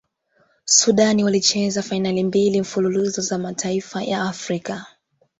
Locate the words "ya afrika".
4.03-4.85